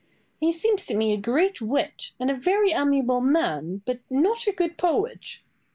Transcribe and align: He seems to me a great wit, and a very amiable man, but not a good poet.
He 0.39 0.51
seems 0.51 0.87
to 0.87 0.97
me 0.97 1.13
a 1.13 1.17
great 1.17 1.61
wit, 1.61 2.15
and 2.19 2.31
a 2.31 2.33
very 2.33 2.71
amiable 2.71 3.21
man, 3.21 3.83
but 3.85 3.99
not 4.09 4.47
a 4.47 4.51
good 4.51 4.75
poet. 4.75 5.41